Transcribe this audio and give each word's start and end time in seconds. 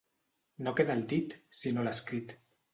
No 0.67 0.73
queda 0.79 0.95
el 1.01 1.05
dit, 1.13 1.37
sinó 1.61 1.87
l'escrit. 1.89 2.37